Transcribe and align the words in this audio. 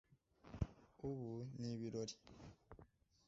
ubu 1.09 1.31
ni 1.59 1.69
ibirori 1.75 2.15